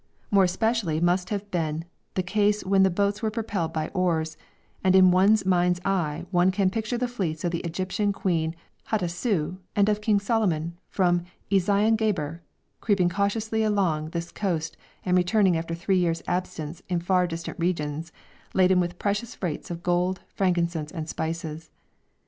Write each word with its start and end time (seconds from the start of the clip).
More 0.31 0.45
especially 0.45 0.99
must 0.99 1.27
this 1.27 1.41
have 1.41 1.51
been 1.51 1.85
the 2.15 2.23
case 2.23 2.65
when 2.65 2.81
the 2.81 2.89
boats 2.89 3.21
were 3.21 3.29
propelled 3.29 3.71
by 3.71 3.89
oars, 3.89 4.35
and 4.83 4.95
in 4.95 5.11
one's 5.11 5.45
mind's 5.45 5.79
eye 5.85 6.25
one 6.31 6.49
can 6.49 6.71
picture 6.71 6.97
the 6.97 7.07
fleets 7.07 7.43
of 7.43 7.51
the 7.51 7.59
Egyptian 7.59 8.11
Queen 8.11 8.55
Hatasou 8.87 9.57
and 9.75 9.89
of 9.89 10.01
King 10.01 10.19
Solomon 10.19 10.75
from 10.89 11.23
Eziongeber 11.51 12.39
creeping 12.79 13.09
cautiously 13.09 13.61
along 13.61 14.09
this 14.09 14.31
coast 14.31 14.75
and 15.05 15.15
returning 15.15 15.55
after 15.55 15.75
three 15.75 15.99
years' 15.99 16.23
absence 16.27 16.81
in 16.89 16.99
far 16.99 17.27
distant 17.27 17.59
regions 17.59 18.11
laden 18.55 18.79
with 18.79 18.97
precious 18.97 19.35
freights 19.35 19.69
of 19.69 19.83
gold, 19.83 20.21
frankincense, 20.33 20.91
and 20.91 21.07
spices. 21.09 21.69